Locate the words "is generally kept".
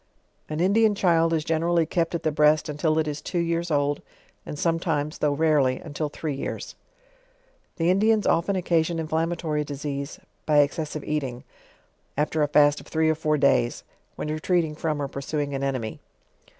1.31-2.15